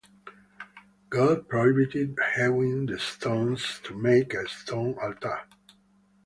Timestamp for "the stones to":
2.87-3.95